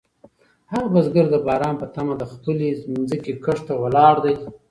هغه 0.71 0.87
بزګر 0.93 1.25
د 1.31 1.35
باران 1.47 1.75
په 1.81 1.85
تمه 1.93 2.13
د 2.17 2.23
خپلې 2.31 2.67
ځمکې 2.83 3.33
کښت 3.43 3.63
ته 3.67 3.73
ولاړ 3.81 4.15
دی. 4.25 4.33